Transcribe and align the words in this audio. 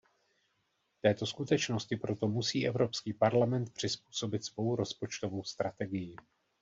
Této 1.01 1.25
skutečnosti 1.25 1.95
proto 1.95 2.27
musí 2.27 2.67
Evropský 2.67 3.13
parlament 3.13 3.73
přizpůsobit 3.73 4.45
svou 4.45 4.75
rozpočtovou 4.75 5.43
strategii. 5.43 6.15